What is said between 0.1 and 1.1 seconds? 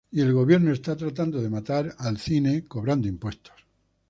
el gobierno está